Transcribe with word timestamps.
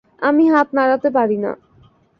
আমি 0.21 0.43
হাত 0.53 0.67
নাড়াতে 0.73 1.09
পারি 1.17 1.37
না। 1.37 1.51